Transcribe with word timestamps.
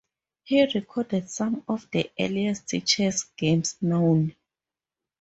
He 0.45 0.63
recorded 0.65 1.29
some 1.29 1.63
of 1.67 1.87
the 1.91 2.09
earliest 2.19 2.73
chess 2.87 3.25
games 3.37 3.75
known. 3.83 4.33